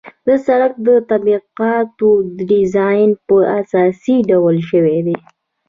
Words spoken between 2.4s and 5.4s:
ډیزاین په اساسي ډول شوی دی